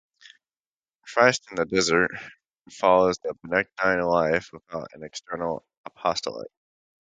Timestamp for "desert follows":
1.65-3.19